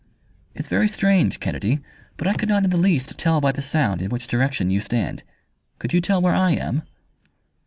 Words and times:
"It's 0.55 0.67
very 0.67 0.87
strange, 0.87 1.39
Kennedy, 1.39 1.79
but 2.17 2.27
I 2.27 2.33
could 2.33 2.49
not 2.49 2.63
in 2.63 2.71
the 2.71 2.75
least 2.75 3.19
tell 3.19 3.39
by 3.39 3.51
the 3.51 3.61
sound 3.61 4.01
in 4.01 4.09
which 4.09 4.25
direction 4.25 4.71
you 4.71 4.79
stand. 4.81 5.21
Could 5.77 5.93
you 5.93 6.01
tell 6.01 6.23
where 6.23 6.33
I 6.33 6.53
am?" 6.53 6.81